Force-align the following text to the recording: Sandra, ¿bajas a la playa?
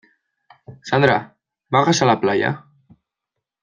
Sandra, 0.81 1.37
¿bajas 1.69 2.01
a 2.01 2.07
la 2.07 2.19
playa? 2.19 2.65